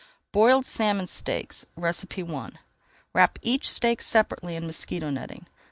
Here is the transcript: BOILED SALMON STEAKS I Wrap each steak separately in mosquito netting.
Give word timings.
BOILED 0.31 0.65
SALMON 0.65 1.05
STEAKS 1.05 1.63
I 1.77 2.49
Wrap 3.13 3.37
each 3.43 3.69
steak 3.69 4.01
separately 4.01 4.55
in 4.55 4.65
mosquito 4.65 5.11
netting. 5.11 5.45